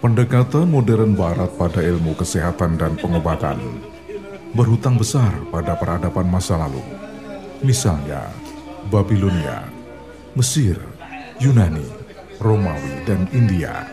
[0.00, 3.60] Pendekatan modern barat pada ilmu kesehatan dan pengobatan
[4.56, 6.80] berhutang besar pada peradaban masa lalu.
[7.60, 8.32] Misalnya,
[8.88, 9.60] Babilonia,
[10.32, 10.80] Mesir,
[11.36, 11.84] Yunani,
[12.40, 13.92] Romawi, dan India.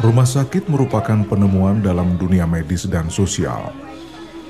[0.00, 3.68] Rumah sakit merupakan penemuan dalam dunia medis dan sosial,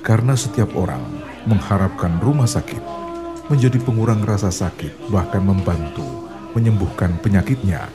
[0.06, 1.02] karena setiap orang
[1.42, 2.97] mengharapkan rumah sakit
[3.48, 6.04] menjadi pengurang rasa sakit, bahkan membantu
[6.52, 7.88] menyembuhkan penyakitnya.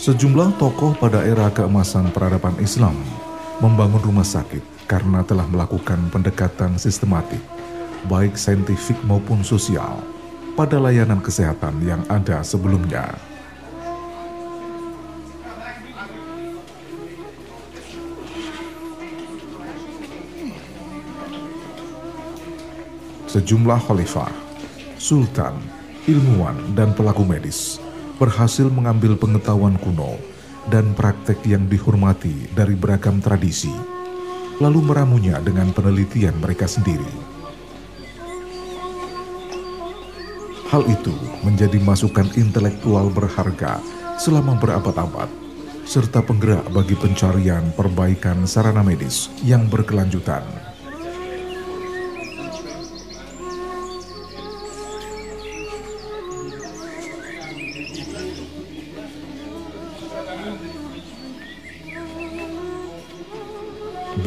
[0.00, 2.96] Sejumlah tokoh pada era keemasan peradaban Islam
[3.60, 7.38] membangun rumah sakit karena telah melakukan pendekatan sistematik,
[8.08, 10.00] baik saintifik maupun sosial,
[10.56, 13.29] pada layanan kesehatan yang ada sebelumnya.
[23.30, 24.26] Sejumlah khalifah,
[24.98, 25.54] sultan,
[26.10, 27.78] ilmuwan, dan pelaku medis
[28.18, 30.18] berhasil mengambil pengetahuan kuno
[30.66, 33.70] dan praktek yang dihormati dari beragam tradisi,
[34.58, 37.06] lalu meramunya dengan penelitian mereka sendiri.
[40.74, 41.14] Hal itu
[41.46, 43.78] menjadi masukan intelektual berharga
[44.18, 45.30] selama berabad-abad,
[45.86, 50.69] serta penggerak bagi pencarian perbaikan sarana medis yang berkelanjutan.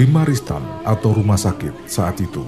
[0.04, 2.44] Bimaristan atau rumah sakit saat itu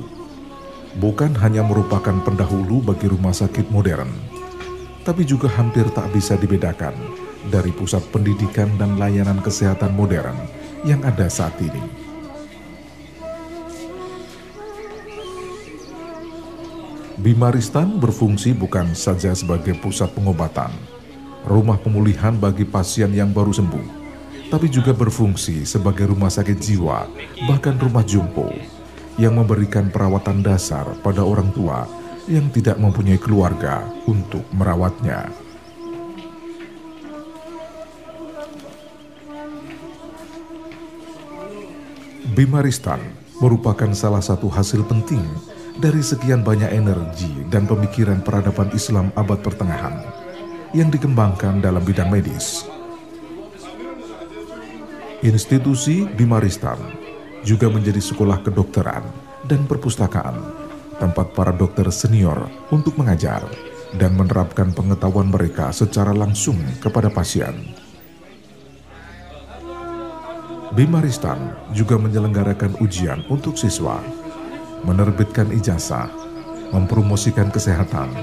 [1.00, 4.12] bukan hanya merupakan pendahulu bagi rumah sakit modern,
[5.08, 6.92] tapi juga hampir tak bisa dibedakan
[7.48, 10.36] dari pusat pendidikan dan layanan kesehatan modern
[10.84, 11.80] yang ada saat ini.
[17.16, 20.76] Bimaristan berfungsi bukan saja sebagai pusat pengobatan,
[21.48, 24.05] rumah pemulihan bagi pasien yang baru sembuh,
[24.50, 27.09] tapi juga berfungsi sebagai rumah sakit jiwa,
[27.50, 28.50] bahkan rumah jumpo,
[29.16, 31.88] yang memberikan perawatan dasar pada orang tua
[32.25, 35.29] yang tidak mempunyai keluarga untuk merawatnya.
[42.35, 43.00] Bimaristan
[43.39, 45.23] merupakan salah satu hasil penting
[45.79, 50.03] dari sekian banyak energi dan pemikiran peradaban Islam abad pertengahan
[50.75, 52.75] yang dikembangkan dalam bidang medis.
[55.25, 56.78] Institusi Bimaristan
[57.41, 59.02] juga menjadi sekolah kedokteran
[59.50, 60.38] dan perpustakaan,
[61.02, 63.41] tempat para dokter senior untuk mengajar
[63.97, 67.58] dan menerapkan pengetahuan mereka secara langsung kepada pasien.
[70.78, 73.97] Bimaristan juga menyelenggarakan ujian untuk siswa,
[74.86, 76.06] menerbitkan ijazah,
[76.69, 78.13] mempromosikan kesehatan,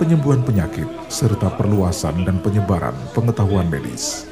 [0.00, 4.29] penyembuhan penyakit, serta perluasan dan penyebaran pengetahuan medis.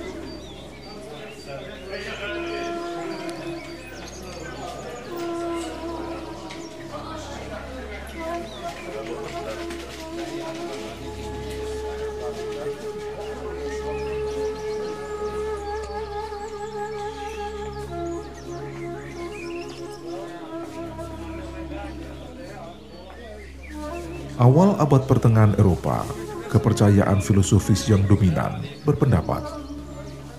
[24.39, 26.07] Awal abad pertengahan Eropa,
[26.47, 29.43] kepercayaan filosofis yang dominan berpendapat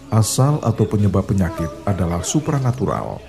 [0.10, 3.22] asal atau penyebab penyakit adalah supranatural.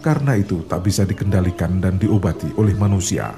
[0.00, 3.34] Karena itu tak bisa dikendalikan dan diobati oleh manusia.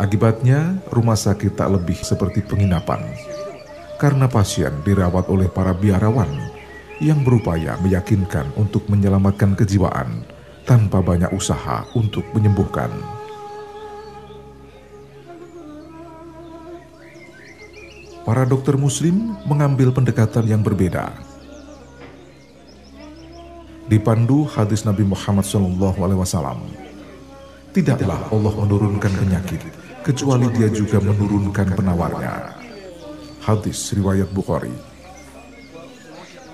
[0.00, 3.04] Akibatnya, rumah sakit tak lebih seperti penginapan.
[4.00, 6.28] Karena pasien dirawat oleh para biarawan
[7.04, 10.24] yang berupaya meyakinkan untuk menyelamatkan kejiwaan
[10.64, 13.19] tanpa banyak usaha untuk menyembuhkan.
[18.30, 21.10] Para dokter muslim mengambil pendekatan yang berbeda.
[23.90, 26.62] Dipandu hadis Nabi Muhammad SAW,
[27.74, 29.58] tidaklah Allah menurunkan penyakit
[30.06, 32.54] kecuali dia juga menurunkan penawarnya.
[33.42, 34.78] Hadis riwayat Bukhari.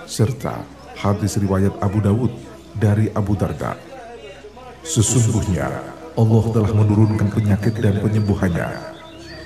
[0.09, 0.65] Serta
[0.97, 2.33] hadis riwayat Abu Dawud
[2.73, 3.77] dari Abu Darda.
[4.81, 5.69] Sesungguhnya
[6.17, 8.97] Allah telah menurunkan penyakit dan penyembuhannya.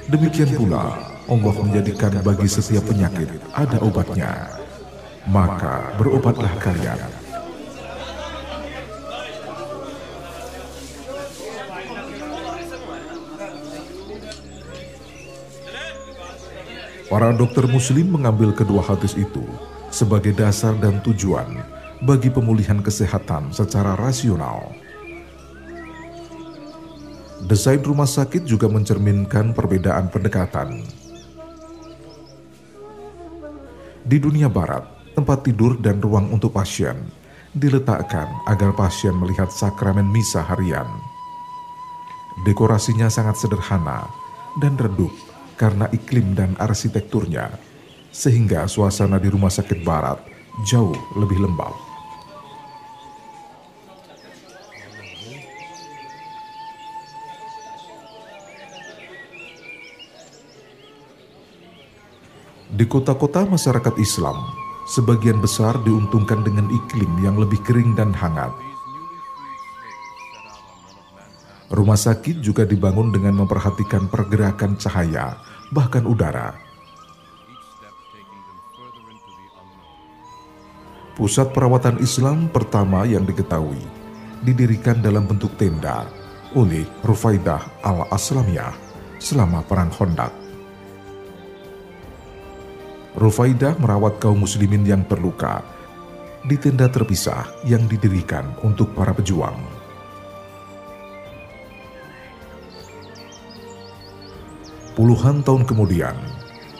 [0.06, 4.50] Demikian pula Allah menjadikan bagi setiap penyakit ada obatnya.
[5.30, 6.98] Maka berobatlah kalian.
[17.06, 19.46] Para dokter muslim mengambil kedua hadis itu
[19.94, 21.62] sebagai dasar dan tujuan
[22.02, 24.74] bagi pemulihan kesehatan secara rasional.
[27.46, 30.86] Desain rumah sakit juga mencerminkan perbedaan pendekatan.
[34.10, 34.82] Di dunia barat,
[35.14, 36.98] tempat tidur dan ruang untuk pasien
[37.54, 40.90] diletakkan agar pasien melihat sakramen misa harian.
[42.42, 44.10] Dekorasinya sangat sederhana
[44.58, 45.14] dan redup
[45.54, 47.54] karena iklim dan arsitekturnya,
[48.10, 50.18] sehingga suasana di rumah sakit barat
[50.66, 51.89] jauh lebih lembab.
[62.80, 64.40] Di kota-kota masyarakat Islam,
[64.88, 68.48] sebagian besar diuntungkan dengan iklim yang lebih kering dan hangat.
[71.68, 75.36] Rumah sakit juga dibangun dengan memperhatikan pergerakan cahaya,
[75.68, 76.56] bahkan udara.
[81.20, 83.84] Pusat perawatan Islam pertama yang diketahui
[84.40, 86.08] didirikan dalam bentuk tenda
[86.56, 88.72] oleh Rufaidah al-Aslamiyah
[89.20, 90.49] selama Perang Hondak.
[93.20, 95.60] Rufaidah merawat kaum muslimin yang terluka
[96.40, 99.60] di tenda terpisah yang didirikan untuk para pejuang.
[104.96, 106.16] Puluhan tahun kemudian,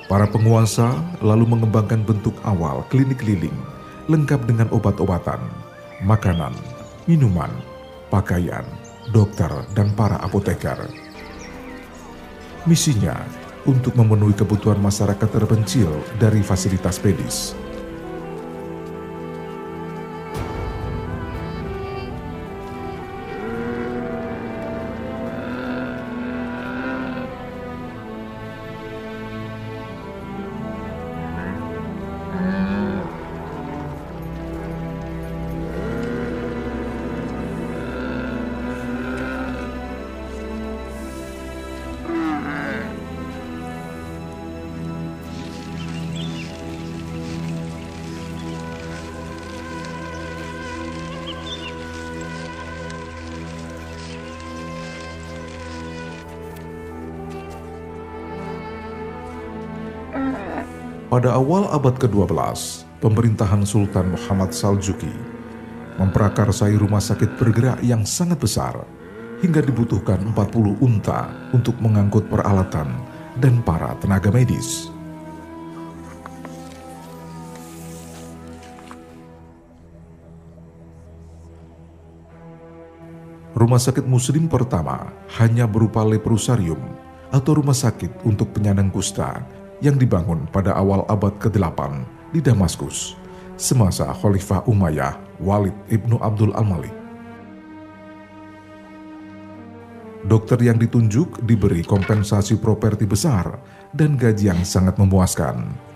[0.09, 3.57] para penguasa lalu mengembangkan bentuk awal klinik keliling
[4.09, 5.45] lengkap dengan obat-obatan,
[6.09, 6.57] makanan,
[7.05, 7.53] minuman,
[8.09, 8.65] pakaian,
[9.13, 10.89] dokter, dan para apoteker.
[12.65, 17.53] Misinya untuk memenuhi kebutuhan masyarakat terpencil dari fasilitas medis.
[61.11, 62.31] Pada awal abad ke-12,
[63.03, 65.11] pemerintahan Sultan Muhammad Saljuki
[65.99, 68.79] memprakarsai rumah sakit bergerak yang sangat besar
[69.43, 72.95] hingga dibutuhkan 40 unta untuk mengangkut peralatan
[73.43, 74.87] dan para tenaga medis.
[83.59, 85.11] Rumah sakit muslim pertama
[85.43, 86.79] hanya berupa leprosarium
[87.35, 91.81] atau rumah sakit untuk penyandang kusta yang dibangun pada awal abad ke-8
[92.37, 93.17] di Damaskus
[93.57, 96.93] semasa Khalifah Umayyah Walid ibnu Abdul Al-Malik.
[100.21, 103.57] Dokter yang ditunjuk diberi kompensasi properti besar
[103.93, 105.89] dan gaji yang sangat memuaskan.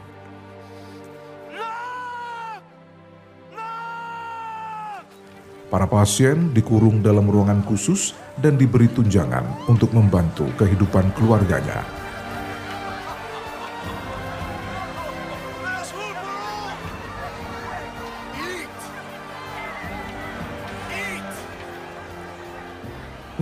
[5.68, 12.03] Para pasien dikurung dalam ruangan khusus dan diberi tunjangan untuk membantu kehidupan keluarganya.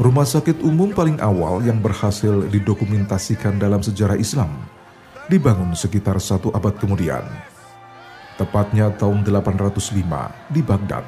[0.03, 4.51] Rumah sakit umum paling awal yang berhasil didokumentasikan dalam sejarah Islam
[5.31, 7.23] dibangun sekitar satu abad kemudian,
[8.35, 10.03] tepatnya tahun 805
[10.51, 11.07] di Baghdad,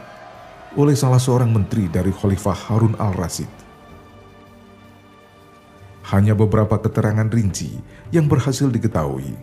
[0.78, 3.50] oleh salah seorang menteri dari Khalifah Harun al-Rasid.
[6.14, 7.74] Hanya beberapa keterangan rinci
[8.14, 9.34] yang berhasil diketahui.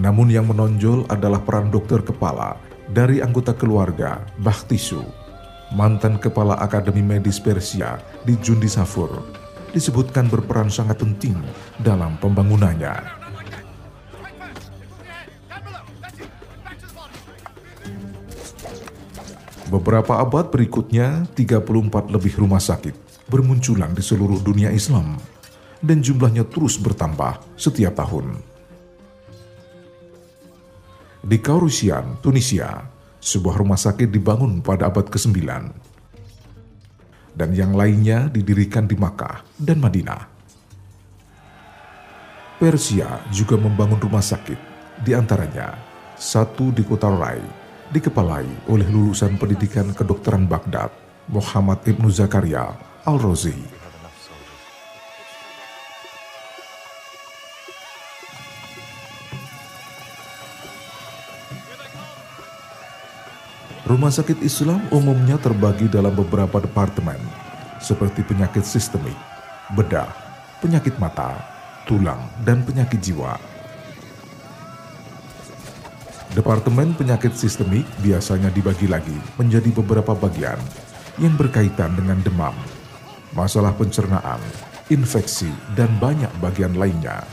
[0.00, 2.56] Namun yang menonjol adalah peran dokter kepala
[2.88, 5.25] dari anggota keluarga Bakhtisu
[5.74, 9.24] mantan kepala Akademi Medis Persia di Jundi Safur,
[9.74, 11.34] disebutkan berperan sangat penting
[11.82, 13.26] dalam pembangunannya.
[19.66, 22.94] Beberapa abad berikutnya, 34 lebih rumah sakit
[23.26, 25.18] bermunculan di seluruh dunia Islam
[25.82, 28.38] dan jumlahnya terus bertambah setiap tahun.
[31.26, 32.86] Di Kaurusian, Tunisia,
[33.26, 35.34] sebuah rumah sakit dibangun pada abad ke-9
[37.36, 40.32] dan yang lainnya didirikan di Makkah dan Madinah.
[42.56, 44.56] Persia juga membangun rumah sakit,
[45.04, 45.76] di antaranya
[46.16, 47.44] satu di kota Rai,
[47.92, 50.88] dikepalai oleh lulusan pendidikan kedokteran Baghdad,
[51.28, 52.72] Muhammad Ibnu Zakaria
[53.04, 53.85] Al-Razi.
[63.96, 67.16] Rumah sakit Islam umumnya terbagi dalam beberapa departemen,
[67.80, 69.16] seperti penyakit sistemik,
[69.72, 70.12] bedah,
[70.60, 71.40] penyakit mata,
[71.88, 73.40] tulang, dan penyakit jiwa.
[76.36, 80.60] Departemen penyakit sistemik biasanya dibagi lagi menjadi beberapa bagian
[81.16, 82.52] yang berkaitan dengan demam,
[83.32, 84.44] masalah pencernaan,
[84.92, 87.24] infeksi, dan banyak bagian lainnya.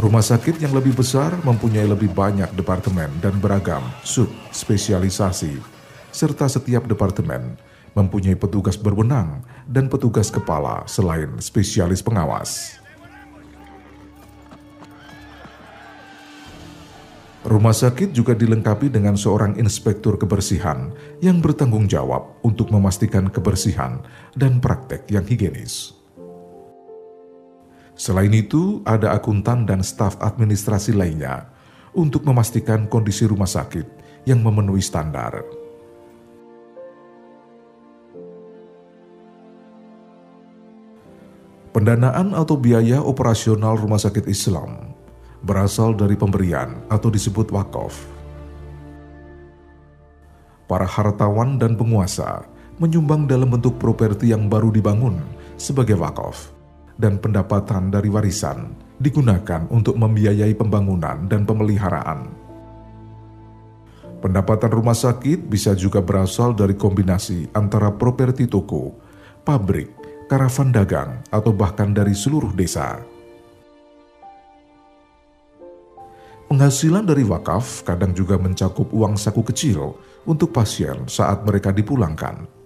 [0.00, 5.60] Rumah sakit yang lebih besar mempunyai lebih banyak departemen dan beragam sub-spesialisasi,
[6.08, 7.60] serta setiap departemen
[7.92, 12.80] mempunyai petugas berwenang dan petugas kepala selain spesialis pengawas.
[17.44, 24.00] Rumah sakit juga dilengkapi dengan seorang inspektur kebersihan yang bertanggung jawab untuk memastikan kebersihan
[24.32, 25.99] dan praktek yang higienis.
[28.00, 31.52] Selain itu, ada akuntan dan staf administrasi lainnya
[31.92, 33.84] untuk memastikan kondisi rumah sakit
[34.24, 35.44] yang memenuhi standar.
[41.76, 44.96] Pendanaan atau biaya operasional rumah sakit Islam
[45.44, 48.00] berasal dari pemberian atau disebut wakaf.
[50.64, 52.48] Para hartawan dan penguasa
[52.80, 55.20] menyumbang dalam bentuk properti yang baru dibangun
[55.60, 56.59] sebagai wakaf
[57.00, 62.28] dan pendapatan dari warisan digunakan untuk membiayai pembangunan dan pemeliharaan.
[64.20, 68.92] Pendapatan rumah sakit bisa juga berasal dari kombinasi antara properti toko,
[69.40, 69.88] pabrik,
[70.28, 73.00] karavan dagang, atau bahkan dari seluruh desa.
[76.52, 79.96] Penghasilan dari wakaf kadang juga mencakup uang saku kecil
[80.28, 82.59] untuk pasien saat mereka dipulangkan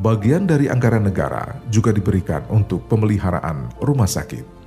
[0.00, 4.62] bagian dari anggaran negara juga diberikan untuk pemeliharaan rumah sakit.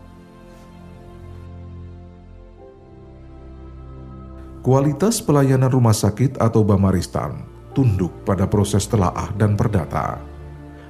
[4.66, 7.46] Kualitas pelayanan rumah sakit atau Bamaristan
[7.78, 10.18] tunduk pada proses telaah dan perdata,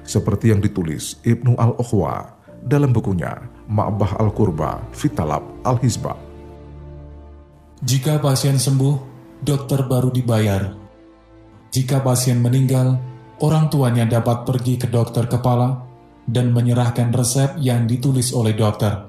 [0.06, 3.36] seperti yang ditulis Ibnu Al-Okhwa dalam bukunya
[3.68, 6.16] Ma'bah Al-Qurba Fitalab Al-Hizbah.
[7.84, 8.96] Jika pasien sembuh,
[9.44, 10.72] dokter baru dibayar.
[11.68, 12.96] Jika pasien meninggal,
[13.40, 15.84] orang tuanya dapat pergi ke dokter kepala
[16.26, 19.06] dan menyerahkan resep yang ditulis oleh dokter.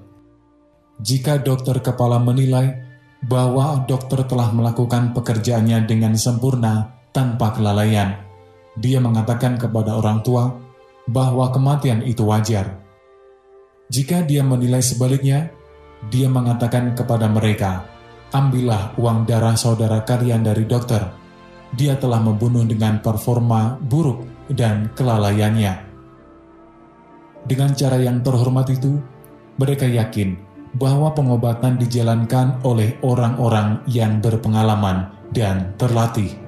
[0.98, 2.74] Jika dokter kepala menilai
[3.26, 8.22] bahwa dokter telah melakukan pekerjaannya dengan sempurna tanpa kelalaian,
[8.78, 10.54] dia mengatakan kepada orang tua
[11.10, 12.78] bahwa kematian itu wajar.
[13.88, 15.50] Jika dia menilai sebaliknya,
[16.12, 17.88] dia mengatakan kepada mereka,
[18.36, 21.27] "Ambillah uang darah saudara kalian dari dokter."
[21.76, 25.84] Dia telah membunuh dengan performa buruk dan kelalaiannya.
[27.48, 29.00] Dengan cara yang terhormat itu,
[29.60, 30.36] mereka yakin
[30.76, 36.47] bahwa pengobatan dijalankan oleh orang-orang yang berpengalaman dan terlatih.